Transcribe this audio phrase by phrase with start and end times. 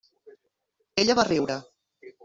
[1.05, 1.63] Ella va riure.